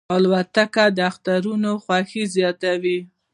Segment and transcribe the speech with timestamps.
[0.15, 2.99] الوتکه د اخترونو خوښي زیاتوي.